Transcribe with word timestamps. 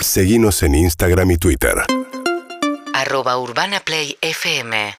Seguimos 0.00 0.62
en 0.62 0.74
Instagram 0.74 1.32
y 1.32 1.36
Twitter. 1.38 1.74
Arroba 2.94 3.38
Urbana 3.38 3.80
Play 3.80 4.16
FM. 4.20 4.94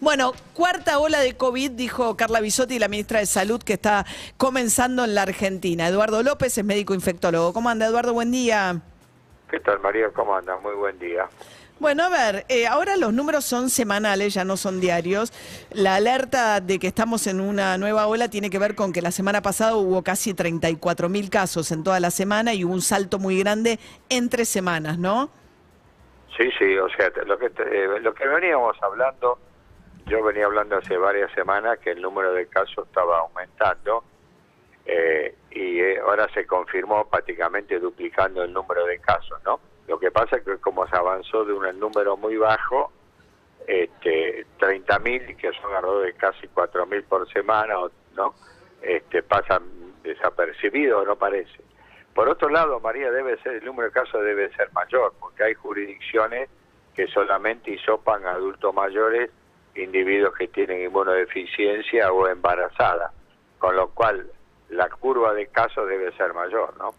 Bueno, 0.00 0.32
cuarta 0.54 1.00
ola 1.00 1.18
de 1.18 1.36
COVID, 1.36 1.72
dijo 1.72 2.16
Carla 2.16 2.40
Bisotti, 2.40 2.78
la 2.78 2.86
ministra 2.86 3.18
de 3.18 3.26
Salud, 3.26 3.60
que 3.60 3.72
está 3.72 4.06
comenzando 4.36 5.04
en 5.04 5.14
la 5.16 5.22
Argentina. 5.22 5.88
Eduardo 5.88 6.22
López 6.22 6.56
es 6.56 6.64
médico 6.64 6.94
infectólogo. 6.94 7.52
¿Cómo 7.52 7.68
anda, 7.68 7.86
Eduardo? 7.86 8.12
Buen 8.12 8.30
día. 8.30 8.80
¿Qué 9.50 9.58
tal, 9.58 9.80
María? 9.80 10.08
¿Cómo 10.14 10.36
andas? 10.36 10.60
Muy 10.62 10.74
buen 10.74 10.98
día. 11.00 11.28
Bueno, 11.80 12.02
a 12.02 12.08
ver, 12.08 12.44
eh, 12.48 12.66
ahora 12.66 12.96
los 12.96 13.12
números 13.12 13.44
son 13.44 13.70
semanales, 13.70 14.34
ya 14.34 14.44
no 14.44 14.56
son 14.56 14.80
diarios. 14.80 15.32
La 15.70 15.94
alerta 15.94 16.60
de 16.60 16.80
que 16.80 16.88
estamos 16.88 17.28
en 17.28 17.40
una 17.40 17.78
nueva 17.78 18.08
ola 18.08 18.28
tiene 18.28 18.50
que 18.50 18.58
ver 18.58 18.74
con 18.74 18.92
que 18.92 19.00
la 19.00 19.12
semana 19.12 19.42
pasada 19.42 19.76
hubo 19.76 20.02
casi 20.02 20.34
34 20.34 21.08
mil 21.08 21.30
casos 21.30 21.70
en 21.70 21.84
toda 21.84 22.00
la 22.00 22.10
semana 22.10 22.52
y 22.52 22.64
hubo 22.64 22.74
un 22.74 22.82
salto 22.82 23.20
muy 23.20 23.38
grande 23.38 23.78
entre 24.08 24.44
semanas, 24.44 24.98
¿no? 24.98 25.30
Sí, 26.36 26.50
sí, 26.58 26.76
o 26.78 26.88
sea, 26.90 27.12
lo 27.26 27.38
que, 27.38 27.46
eh, 27.46 28.00
lo 28.00 28.12
que 28.12 28.26
veníamos 28.26 28.76
hablando, 28.82 29.38
yo 30.06 30.22
venía 30.24 30.46
hablando 30.46 30.78
hace 30.78 30.96
varias 30.96 31.32
semanas 31.32 31.78
que 31.78 31.92
el 31.92 32.02
número 32.02 32.32
de 32.32 32.46
casos 32.46 32.88
estaba 32.88 33.20
aumentando 33.20 34.02
eh, 34.84 35.36
y 35.52 35.80
eh, 35.80 36.00
ahora 36.00 36.28
se 36.34 36.44
confirmó 36.44 37.08
prácticamente 37.08 37.78
duplicando 37.78 38.42
el 38.42 38.52
número 38.52 38.84
de 38.84 38.98
casos, 38.98 39.40
¿no? 39.44 39.60
Lo 39.88 39.98
que 39.98 40.10
pasa 40.10 40.36
es 40.36 40.44
que 40.44 40.58
como 40.58 40.86
se 40.86 40.96
avanzó 40.96 41.44
de 41.44 41.54
un 41.54 41.80
número 41.80 42.16
muy 42.16 42.36
bajo, 42.36 42.92
este, 43.66 44.46
30.000, 44.60 45.36
que 45.36 45.50
son 45.52 45.74
alrededor 45.74 46.04
de 46.04 46.12
casi 46.14 46.46
4.000 46.48 47.04
por 47.04 47.28
semana, 47.32 47.74
¿no? 48.14 48.34
Este, 48.82 49.22
pasan 49.22 49.62
desapercibidos, 50.02 51.06
no 51.06 51.16
parece. 51.16 51.60
Por 52.14 52.28
otro 52.28 52.50
lado, 52.50 52.80
María, 52.80 53.10
debe 53.10 53.40
ser 53.42 53.54
el 53.54 53.64
número 53.64 53.88
de 53.88 53.92
casos 53.92 54.22
debe 54.22 54.52
ser 54.54 54.70
mayor, 54.72 55.14
porque 55.18 55.44
hay 55.44 55.54
jurisdicciones 55.54 56.50
que 56.94 57.06
solamente 57.08 57.70
hisopan 57.70 58.26
adultos 58.26 58.74
mayores, 58.74 59.30
individuos 59.74 60.34
que 60.34 60.48
tienen 60.48 60.82
inmunodeficiencia 60.82 62.12
o 62.12 62.26
embarazadas, 62.28 63.12
con 63.58 63.76
lo 63.76 63.88
cual 63.90 64.30
la 64.70 64.88
curva 64.88 65.32
de 65.34 65.46
casos 65.46 65.88
debe 65.88 66.12
ser 66.16 66.34
mayor, 66.34 66.76
¿no? 66.78 66.94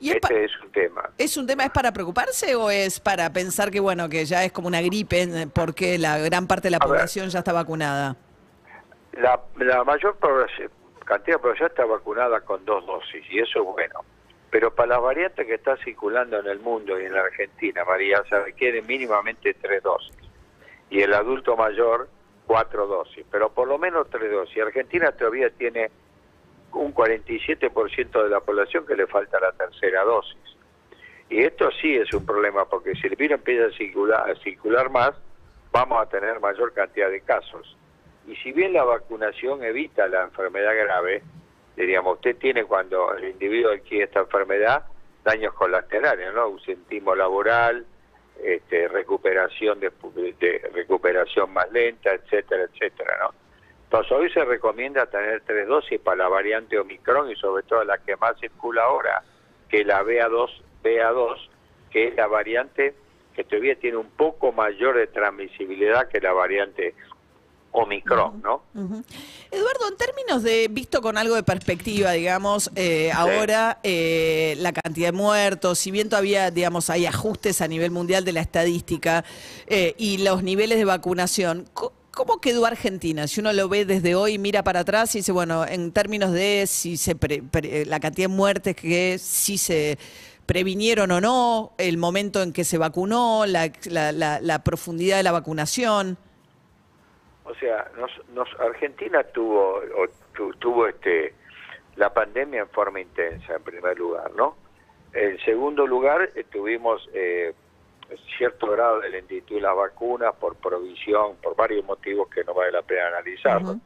Y 0.00 0.10
este 0.10 0.44
es 0.44 0.50
un 0.62 0.70
tema. 0.72 1.10
¿Es 1.16 1.36
un 1.36 1.46
tema, 1.46 1.64
es 1.64 1.70
para 1.70 1.92
preocuparse 1.92 2.54
o 2.54 2.70
es 2.70 3.00
para 3.00 3.32
pensar 3.32 3.70
que, 3.70 3.80
bueno, 3.80 4.08
que 4.08 4.24
ya 4.26 4.44
es 4.44 4.52
como 4.52 4.68
una 4.68 4.82
gripe 4.82 5.22
eh, 5.22 5.46
porque 5.52 5.98
la 5.98 6.18
gran 6.18 6.46
parte 6.46 6.66
de 6.68 6.72
la 6.72 6.76
A 6.78 6.86
ver. 6.86 6.88
población 6.88 7.28
ya 7.30 7.38
está 7.38 7.52
vacunada? 7.52 8.16
La, 9.12 9.40
la 9.58 9.84
mayor 9.84 10.16
cantidad 11.04 11.36
de 11.36 11.38
población 11.38 11.68
está 11.70 11.84
vacunada 11.86 12.40
con 12.40 12.64
dos 12.64 12.84
dosis 12.86 13.24
y 13.30 13.38
eso 13.38 13.60
es 13.60 13.64
bueno. 13.64 14.00
Pero 14.50 14.74
para 14.74 14.88
las 14.88 15.02
variantes 15.02 15.46
que 15.46 15.54
están 15.54 15.78
circulando 15.78 16.38
en 16.38 16.46
el 16.46 16.60
mundo 16.60 17.00
y 17.00 17.04
en 17.06 17.14
la 17.14 17.20
Argentina, 17.22 17.84
María, 17.84 18.22
se 18.28 18.38
requieren 18.40 18.86
mínimamente 18.86 19.54
tres 19.54 19.82
dosis. 19.82 20.14
Y 20.90 21.00
el 21.00 21.14
adulto 21.14 21.56
mayor, 21.56 22.08
cuatro 22.46 22.86
dosis. 22.86 23.24
Pero 23.30 23.50
por 23.50 23.66
lo 23.66 23.78
menos 23.78 24.08
tres 24.10 24.30
dosis. 24.30 24.62
Argentina 24.62 25.10
todavía 25.12 25.50
tiene 25.50 25.90
un 26.74 26.94
47% 26.94 28.22
de 28.22 28.28
la 28.28 28.40
población 28.40 28.86
que 28.86 28.96
le 28.96 29.06
falta 29.06 29.40
la 29.40 29.52
tercera 29.52 30.02
dosis. 30.04 30.38
Y 31.30 31.42
esto 31.42 31.70
sí 31.80 31.96
es 31.96 32.12
un 32.12 32.26
problema, 32.26 32.64
porque 32.66 32.94
si 32.94 33.06
el 33.06 33.16
virus 33.16 33.38
empieza 33.38 33.66
a 33.66 33.76
circular, 33.76 34.30
a 34.30 34.34
circular 34.36 34.90
más, 34.90 35.12
vamos 35.72 36.00
a 36.00 36.08
tener 36.08 36.38
mayor 36.40 36.72
cantidad 36.72 37.10
de 37.10 37.20
casos. 37.20 37.76
Y 38.26 38.36
si 38.36 38.52
bien 38.52 38.72
la 38.72 38.84
vacunación 38.84 39.62
evita 39.64 40.06
la 40.08 40.24
enfermedad 40.24 40.74
grave, 40.76 41.22
diríamos, 41.76 42.16
usted 42.16 42.36
tiene 42.36 42.64
cuando 42.64 43.14
el 43.14 43.30
individuo 43.30 43.72
adquiere 43.72 44.04
esta 44.04 44.20
enfermedad 44.20 44.84
daños 45.24 45.54
colaterales, 45.54 46.32
¿no? 46.34 46.42
Ausentismo 46.42 47.14
laboral, 47.14 47.84
este, 48.42 48.88
recuperación 48.88 49.80
de, 49.80 49.90
de 50.38 50.70
recuperación 50.72 51.52
más 51.52 51.70
lenta, 51.72 52.12
etcétera, 52.12 52.64
etcétera, 52.64 53.16
¿no? 53.22 53.43
Entonces 53.84 54.12
hoy 54.12 54.30
se 54.30 54.44
recomienda 54.44 55.06
tener 55.06 55.42
tres 55.46 55.68
dosis 55.68 56.00
para 56.00 56.16
la 56.16 56.28
variante 56.28 56.78
Omicron 56.78 57.30
y 57.30 57.36
sobre 57.36 57.62
todo 57.62 57.84
la 57.84 57.98
que 57.98 58.16
más 58.16 58.38
circula 58.40 58.82
ahora, 58.82 59.22
que 59.68 59.84
la 59.84 60.02
BA2, 60.02 60.50
BA2, 60.82 61.36
que 61.90 62.08
es 62.08 62.16
la 62.16 62.26
variante 62.26 62.94
que 63.34 63.44
todavía 63.44 63.76
tiene 63.76 63.96
un 63.96 64.10
poco 64.10 64.52
mayor 64.52 64.96
de 64.96 65.06
transmisibilidad 65.08 66.08
que 66.08 66.20
la 66.20 66.32
variante 66.32 66.94
Omicron, 67.76 68.40
¿no? 68.40 68.62
Eduardo, 69.50 69.88
en 69.90 69.96
términos 69.96 70.44
de, 70.44 70.68
visto 70.70 71.02
con 71.02 71.18
algo 71.18 71.34
de 71.34 71.42
perspectiva, 71.42 72.12
digamos, 72.12 72.70
eh, 72.76 73.10
ahora 73.12 73.80
eh, 73.82 74.54
la 74.58 74.72
cantidad 74.72 75.08
de 75.08 75.12
muertos, 75.12 75.80
si 75.80 75.90
bien 75.90 76.08
todavía, 76.08 76.52
digamos, 76.52 76.88
hay 76.88 77.04
ajustes 77.06 77.60
a 77.60 77.66
nivel 77.66 77.90
mundial 77.90 78.24
de 78.24 78.32
la 78.32 78.42
estadística 78.42 79.24
eh, 79.66 79.96
y 79.98 80.18
los 80.18 80.44
niveles 80.44 80.78
de 80.78 80.84
vacunación, 80.84 81.68
¿cómo 82.14 82.40
quedó 82.40 82.66
Argentina? 82.66 83.26
Si 83.26 83.40
uno 83.40 83.52
lo 83.52 83.68
ve 83.68 83.84
desde 83.84 84.14
hoy, 84.14 84.38
mira 84.38 84.62
para 84.62 84.80
atrás 84.80 85.14
y 85.14 85.18
dice, 85.18 85.32
bueno, 85.32 85.66
en 85.66 85.92
términos 85.92 86.32
de 86.32 86.66
si 86.66 86.96
se 86.96 87.14
pre- 87.14 87.42
pre- 87.42 87.84
la 87.86 88.00
cantidad 88.00 88.28
de 88.28 88.34
muertes 88.34 88.76
que 88.76 89.18
si 89.18 89.58
se 89.58 89.98
previnieron 90.46 91.10
o 91.10 91.20
no, 91.20 91.72
el 91.78 91.96
momento 91.98 92.42
en 92.42 92.52
que 92.52 92.64
se 92.64 92.78
vacunó, 92.78 93.44
la, 93.46 93.70
la- 93.84 94.12
la- 94.12 94.40
la 94.40 94.62
profundidad 94.62 95.16
de 95.16 95.22
la 95.22 95.32
vacunación. 95.32 96.16
O 97.44 97.54
sea, 97.56 97.90
nos, 97.98 98.10
nos- 98.34 98.60
Argentina 98.60 99.22
tuvo 99.24 99.76
o 99.78 100.06
tu- 100.34 100.52
tuvo 100.54 100.86
este 100.86 101.34
la 101.96 102.12
pandemia 102.12 102.60
en 102.62 102.68
forma 102.70 103.00
intensa 103.00 103.54
en 103.54 103.62
primer 103.62 103.96
lugar, 103.98 104.32
¿no? 104.34 104.56
En 105.12 105.38
segundo 105.44 105.86
lugar 105.86 106.28
tuvimos 106.50 107.08
eh, 107.14 107.54
cierto 108.36 108.70
grado 108.70 109.00
de 109.00 109.10
lentitud 109.10 109.56
en 109.56 109.62
las 109.62 109.76
vacunas 109.76 110.34
por 110.36 110.56
provisión, 110.56 111.36
por 111.42 111.56
varios 111.56 111.84
motivos 111.84 112.28
que 112.28 112.44
no 112.44 112.54
vale 112.54 112.72
la 112.72 112.82
pena 112.82 113.08
analizarlo. 113.08 113.70
Ujú. 113.70 113.80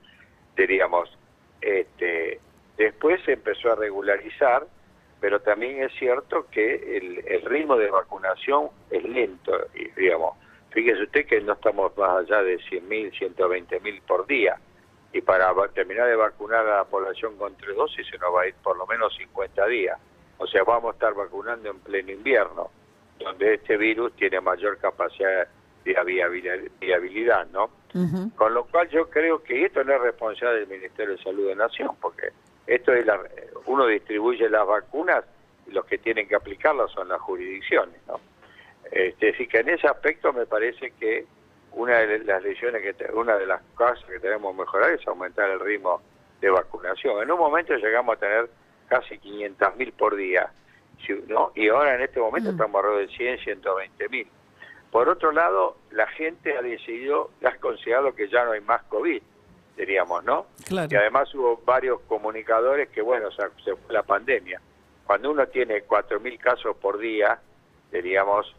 Diríamos, 0.57 1.17
este, 1.61 2.41
después 2.77 3.21
se 3.25 3.33
empezó 3.33 3.73
a 3.73 3.77
regularizar, 3.77 4.67
pero 5.21 5.41
también 5.41 5.83
es 5.83 5.93
cierto 5.99 6.47
que 6.51 6.97
el, 6.97 7.25
el 7.27 7.43
ritmo 7.43 7.77
de 7.77 7.91
vacunación 7.91 8.69
es 8.91 9.03
lento, 9.05 9.53
digamos. 9.97 10.37
Fíjese 10.71 11.03
usted 11.03 11.27
que 11.27 11.41
no 11.41 11.55
estamos 11.55 11.97
más 11.97 12.25
allá 12.25 12.43
de 12.43 12.59
100.000, 12.59 13.37
120.000 13.37 14.03
por 14.03 14.27
día. 14.27 14.59
Y 15.13 15.23
para 15.23 15.53
terminar 15.69 16.07
de 16.07 16.17
vacunar 16.17 16.67
a 16.67 16.77
la 16.79 16.85
población 16.85 17.37
con 17.39 17.57
tres 17.57 17.75
dosis 17.75 18.07
se 18.07 18.19
nos 18.19 18.35
va 18.35 18.43
a 18.43 18.49
ir 18.49 18.55
por 18.63 18.77
lo 18.77 18.87
menos 18.87 19.15
50 19.17 19.67
días. 19.67 19.99
O 20.37 20.47
sea, 20.47 20.63
vamos 20.65 20.91
a 20.91 20.93
estar 20.93 21.15
vacunando 21.15 21.69
en 21.71 21.81
pleno 21.81 22.13
invierno, 22.13 22.71
donde 23.19 23.55
este 23.55 23.77
virus 23.77 24.13
tiene 24.17 24.41
mayor 24.41 24.79
capacidad 24.79 25.49
de 25.85 25.95
viabil- 25.95 26.71
viabilidad, 26.81 27.47
¿no? 27.53 27.71
Con 28.37 28.53
lo 28.55 28.65
cual 28.67 28.89
yo 28.91 29.09
creo 29.09 29.43
que 29.43 29.65
esto 29.65 29.83
no 29.85 29.95
es 29.95 30.01
responsabilidad 30.03 30.61
del 30.61 30.69
Ministerio 30.79 31.17
de 31.17 31.23
Salud 31.23 31.49
de 31.49 31.57
Nación, 31.57 31.97
porque 32.01 32.31
esto 32.67 32.93
es 32.93 33.07
la, 33.07 33.19
uno 33.67 33.87
distribuye 33.87 34.49
las 34.51 34.67
vacunas 34.67 35.25
y 35.67 35.73
los 35.73 35.85
que 35.87 35.99
tienen 35.99 36.29
que 36.29 36.35
aplicarlas 36.37 36.91
son 36.93 37.09
las 37.09 37.21
jurisdicciones, 37.21 37.97
¿no? 38.07 38.21
Este, 38.91 39.31
así 39.31 39.47
que 39.47 39.59
en 39.61 39.71
ese 39.71 39.87
aspecto 39.87 40.33
me 40.33 40.47
parece 40.47 40.93
que 40.93 41.27
una 41.73 41.99
de 41.99 42.21
las 42.21 42.43
lesiones 42.43 42.83
que 42.83 42.95
te- 42.95 43.13
una 43.13 43.37
de 43.37 43.47
las 43.47 43.61
cosas 43.75 44.03
que 44.05 44.19
tenemos 44.19 44.55
que 44.55 44.61
mejorar 44.63 44.93
es 44.93 45.07
aumentar 45.07 45.49
el 45.51 45.61
ritmo 45.61 46.01
de 46.41 46.51
vacunación. 46.51 47.23
En 47.23 47.31
un 47.31 47.39
momento 47.39 47.75
llegamos 47.77 48.17
a 48.17 48.21
tener 48.21 48.49
casi 48.89 49.19
500.000 49.19 49.93
por 49.93 50.17
día, 50.17 50.51
¿no? 51.29 51.53
Y 51.55 51.69
ahora 51.69 51.95
en 51.95 52.03
este 52.03 52.21
momento 52.21 52.51
Mm. 52.51 52.53
estamos 52.55 52.85
alrededor 52.85 53.09
de 53.09 53.17
100, 53.17 53.39
120.000. 53.63 54.27
Por 54.91 55.09
otro 55.09 55.33
lado, 55.33 55.77
la 55.91 56.07
gente 56.09 56.57
ha 56.57 56.63
decidido, 56.63 57.31
ha 57.45 57.55
considerado 57.57 58.15
que 58.15 58.29
ya 58.29 58.45
no 58.45 58.53
hay 58.53 58.61
más 58.63 58.83
COVID, 58.85 59.23
diríamos, 59.77 60.25
¿no? 60.25 60.47
Claro. 60.67 60.89
Y 60.91 60.97
además 60.97 61.33
hubo 61.35 61.61
varios 61.65 62.01
comunicadores 62.09 62.89
que, 62.89 63.03
bueno, 63.03 63.31
se, 63.31 63.43
se 63.65 63.77
fue 63.77 63.93
la 63.95 64.03
pandemia. 64.03 64.61
Cuando 65.07 65.31
uno 65.31 65.47
tiene 65.49 65.85
4.000 65.87 66.39
casos 66.39 66.77
por 66.77 66.99
día, 66.99 67.39
diríamos, 67.93 68.55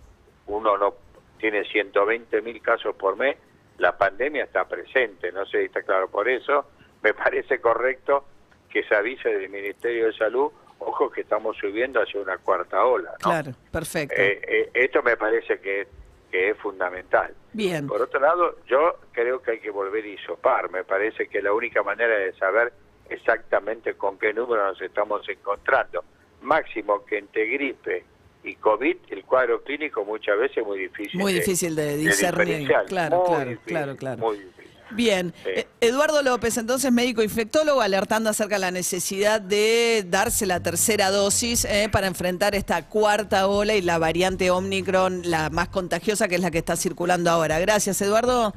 uno 0.48 0.78
no 0.78 0.94
tiene 1.40 1.62
120.000 1.64 2.62
casos 2.62 2.96
por 2.96 3.16
mes, 3.16 3.38
la 3.78 3.98
pandemia 3.98 4.44
está 4.44 4.68
presente, 4.68 5.32
no 5.32 5.46
sé 5.46 5.60
si 5.60 5.66
está 5.66 5.82
claro. 5.84 6.10
Por 6.10 6.28
eso 6.30 6.66
me 7.02 7.14
parece 7.16 7.60
correcto 7.60 8.26
que 8.70 8.84
se 8.84 8.94
avise 8.96 9.30
del 9.30 9.50
Ministerio 9.50 10.08
de 10.08 10.14
Salud, 10.14 10.52
ojo 10.80 11.10
que 11.12 11.22
estamos 11.22 11.56
subiendo 11.58 12.02
hacia 12.02 12.20
una 12.22 12.38
cuarta 12.38 12.84
ola. 12.86 13.12
¿no? 13.12 13.18
Claro, 13.30 13.52
perfecto. 13.72 14.16
Eh, 14.18 14.42
eh, 14.48 14.70
esto 14.74 15.04
me 15.04 15.16
parece 15.18 15.60
que, 15.60 15.88
que 16.32 16.50
es 16.52 16.58
fundamental. 16.58 17.34
Bien. 17.54 17.88
Por 17.88 18.02
otro 18.02 18.20
lado, 18.20 18.58
yo 18.68 18.98
creo 19.12 19.42
que 19.42 19.52
hay 19.52 19.60
que 19.60 19.70
volver 19.72 20.04
a 20.04 20.08
isopar. 20.08 20.70
Me 20.72 20.84
parece 20.84 21.28
que 21.28 21.42
la 21.42 21.54
única 21.54 21.84
manera 21.84 22.16
de 22.18 22.34
saber 22.34 22.72
exactamente 23.10 23.96
con 23.96 24.18
qué 24.18 24.34
número 24.34 24.66
nos 24.68 24.82
estamos 24.82 25.28
encontrando, 25.28 26.04
máximo 26.42 27.04
que 27.06 27.18
entre 27.18 27.46
gripe 27.48 28.04
y 28.44 28.56
COVID, 28.56 28.96
el 29.10 29.26
cuadro 29.26 29.62
clínico 29.64 30.06
muchas 30.06 30.38
veces 30.38 30.58
es 30.60 30.66
muy 30.66 30.80
difícil. 30.80 31.20
Muy 31.20 31.34
de- 31.34 31.40
difícil 31.40 31.76
de 31.76 31.86
de 31.86 31.98
discernir. 31.98 32.68
Claro, 32.88 33.18
Muy 33.18 33.26
claro, 33.28 33.50
difícil, 33.50 33.68
claro, 33.74 33.96
claro. 33.98 34.18
Muy 34.20 34.38
difícil. 34.38 34.69
Bien. 34.92 35.34
Sí. 35.44 35.50
Eh, 35.56 35.68
Eduardo 35.82 36.22
López, 36.24 36.58
entonces 36.58 36.92
médico 36.92 37.22
infectólogo, 37.24 37.82
alertando 37.82 38.30
acerca 38.30 38.56
de 38.56 38.62
la 38.62 38.72
necesidad 38.72 39.40
de 39.42 40.04
darse 40.08 40.46
la 40.46 40.62
tercera 40.62 41.10
dosis 41.12 41.66
eh, 41.66 41.90
para 41.92 42.08
enfrentar 42.08 42.56
esta 42.56 42.88
cuarta 42.90 43.48
ola 43.48 43.76
y 43.76 43.82
la 43.82 43.98
variante 43.98 44.52
Omicron, 44.52 45.22
la 45.26 45.50
más 45.50 45.70
contagiosa, 45.70 46.28
que 46.28 46.36
es 46.36 46.42
la 46.42 46.52
que 46.52 46.58
está 46.60 46.76
circulando 46.76 47.30
ahora. 47.30 47.60
Gracias, 47.60 48.02
Eduardo. 48.02 48.54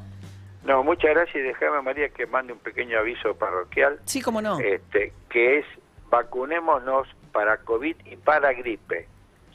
No, 0.65 0.81
muchas 0.83 1.11
gracias 1.11 1.35
y 1.35 1.39
déjame, 1.39 1.81
María, 1.81 2.09
que 2.09 2.25
mande 2.25 2.53
un 2.53 2.59
pequeño 2.59 2.97
aviso 2.97 3.35
parroquial, 3.35 3.99
Sí, 4.05 4.21
cómo 4.21 4.41
no. 4.41 4.59
este, 4.59 5.11
que 5.29 5.59
es 5.59 5.65
vacunémonos 6.09 7.07
para 7.31 7.57
COVID 7.57 7.95
y 8.05 8.15
para 8.17 8.53
gripe. 8.53 9.07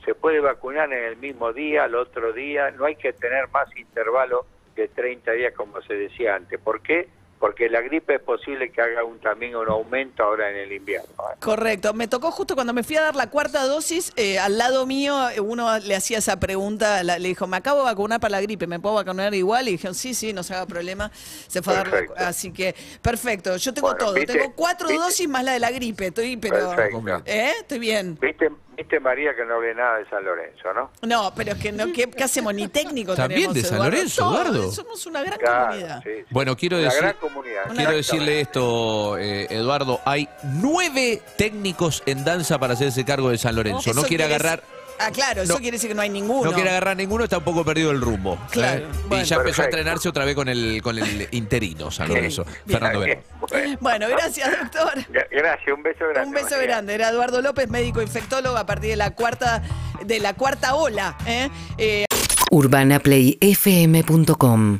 Se 0.05 0.15
puede 0.15 0.41
vacunar 0.41 0.93
en 0.93 1.05
el 1.05 1.17
mismo 1.17 1.53
día, 1.53 1.85
al 1.85 1.95
otro 1.95 2.33
día, 2.33 2.71
no 2.73 2.85
hay 2.85 2.97
que 2.97 3.13
tener 3.13 3.49
más 3.49 3.69
intervalo 3.77 4.47
de 4.83 4.89
30 4.89 5.33
días 5.33 5.53
como 5.55 5.81
se 5.83 5.95
decía 5.95 6.35
antes. 6.37 6.59
¿Por 6.61 6.81
qué? 6.83 7.09
Porque 7.39 7.69
la 7.69 7.81
gripe 7.83 8.17
es 8.17 8.21
posible 8.21 8.73
que 8.73 8.81
haga 8.83 9.05
un, 9.05 9.21
también 9.21 9.55
un 9.55 9.69
aumento 9.69 10.25
ahora 10.25 10.51
en 10.51 10.57
el 10.57 10.73
invierno. 10.73 11.07
¿eh? 11.33 11.37
Correcto. 11.39 11.95
Me 11.95 12.09
tocó 12.09 12.33
justo 12.33 12.57
cuando 12.57 12.73
me 12.73 12.83
fui 12.83 12.97
a 12.97 13.03
dar 13.03 13.15
la 13.15 13.31
cuarta 13.31 13.63
dosis, 13.65 14.13
eh, 14.17 14.41
al 14.41 14.59
lado 14.59 14.87
mío 14.87 15.31
eh, 15.31 15.39
uno 15.39 15.79
le 15.79 15.95
hacía 15.95 16.19
esa 16.19 16.41
pregunta, 16.41 17.05
la- 17.05 17.21
le 17.21 17.29
dijo, 17.29 17.47
me 17.47 17.57
acabo 17.57 17.79
de 17.79 17.85
vacunar 17.85 18.19
para 18.19 18.33
la 18.33 18.41
gripe, 18.41 18.67
¿me 18.67 18.81
puedo 18.81 18.97
vacunar 18.97 19.33
igual? 19.37 19.69
Y 19.69 19.73
dijeron, 19.73 19.95
sí, 19.95 20.15
sí, 20.15 20.33
no 20.33 20.43
se 20.43 20.55
haga 20.55 20.67
problema. 20.67 21.13
Se 21.47 21.63
fue 21.63 21.75
a 21.75 21.85
dar 21.85 21.89
la-. 22.17 22.27
Así 22.27 22.53
que, 22.53 22.75
perfecto. 23.03 23.57
Yo 23.57 23.73
tengo 23.73 23.87
Bueno, 23.91 24.05
todo. 24.05 24.15
¿viste? 24.15 24.33
Tengo 24.33 24.53
cuatro 24.57 24.89
¿viste? 24.89 25.01
dosis 25.05 25.29
más 25.29 25.45
la 25.45 25.53
de 25.53 25.61
la 25.61 25.71
gripe. 25.71 26.07
Estoy, 26.09 26.37
pero... 26.39 26.75
Perfecto. 26.75 27.23
¿Eh? 27.25 27.53
Estoy 27.61 27.79
bien. 27.79 28.19
¿Viste, 28.21 28.49
¿Viste, 28.79 29.01
María, 29.01 29.35
que 29.35 29.45
no 29.45 29.57
hablé 29.57 29.75
nada 29.75 29.99
de 29.99 30.09
San 30.09 30.25
Lorenzo, 30.25 30.73
no? 30.73 30.91
No, 31.03 31.33
pero 31.35 31.51
es 31.53 31.59
que 31.59 31.73
no, 31.73 31.93
¿qué, 31.93 32.09
qué 32.09 32.23
hacemos? 32.23 32.55
Ni 32.55 32.69
técnico 32.69 33.17
¿También 33.17 33.53
tenemos, 33.53 33.55
de 33.57 33.63
San 33.63 33.75
Eduardo. 33.79 33.91
Lorenzo, 33.97 34.23
Eduardo? 34.31 34.71
Somos 34.73 35.07
una 35.07 35.23
gran 35.25 35.39
Claro, 35.41 35.67
comunidad. 35.67 36.03
sí, 36.05 36.11
sí. 36.19 36.25
Bueno, 36.31 36.57
quiero 36.57 36.77
Una 36.77 36.85
decir- 36.87 37.01
gran 37.03 37.15
comunidad. 37.17 37.63
Quiero 37.75 37.91
decirle 37.91 38.41
esto, 38.41 39.19
eh, 39.19 39.49
Eduardo, 39.51 40.01
hay 40.05 40.29
nueve 40.45 41.21
técnicos 41.37 42.05
en 42.07 42.25
danza 42.25 42.57
para 42.61 42.75
hacerse 42.75 43.05
cargo 43.05 43.31
de 43.31 43.39
San 43.39 43.57
Lorenzo. 43.57 43.93
No 43.93 44.01
Eso 44.01 44.09
quiere 44.09 44.25
quiere 44.25 44.35
agarrar, 44.37 44.63
Ah, 45.01 45.11
claro, 45.13 45.43
eso 45.43 45.53
No. 45.55 45.59
quiere 45.61 45.77
decir 45.77 45.89
que 45.91 45.95
no 45.95 46.03
hay 46.03 46.11
ninguno. 46.11 46.51
no 46.51 46.55
quiere 46.55 46.71
agarrar 46.71 46.97
ninguno, 46.97 47.25
está 47.25 47.39
un 47.39 47.45
poco 47.45 47.65
perdido 47.65 47.91
el 47.91 48.01
rumbo. 48.01 48.39
Claro, 48.51 48.81
¿eh? 48.81 48.87
bueno. 49.09 49.25
y 49.25 49.27
ya 49.27 49.37
empezó 49.37 49.63
a 49.63 49.67
entrenarse 49.67 50.09
otra 50.09 50.25
vez 50.25 50.35
con 50.35 50.49
el 50.49 50.81
con 50.83 50.99
el 50.99 51.29
interino 51.31 51.91
San 51.91 52.09
Lorenzo, 52.09 52.45
bien. 52.45 52.57
Fernando 52.67 53.01
Verón. 53.01 53.23
Bueno, 53.81 54.09
gracias, 54.09 54.51
doctor. 54.61 54.93
gra- 55.13 55.27
gracias, 55.31 55.69
un 55.75 55.83
beso 55.83 56.05
grande. 56.09 56.29
Un 56.29 56.35
beso 56.35 56.51
María. 56.51 56.67
grande. 56.67 56.95
Era 56.95 57.09
Eduardo 57.11 57.41
López, 57.41 57.69
médico 57.69 58.03
infectólogo, 58.03 58.57
a 58.57 58.67
partir 58.67 58.91
de 58.91 58.97
la 58.97 59.13
cuarta, 59.15 59.63
de 60.05 60.19
la 60.21 60.35
cuarta 60.35 60.75
ola. 60.75 61.17
¿eh? 61.27 61.49
Eh, 61.79 62.05
UrbanaPlayFM.com 62.51 64.79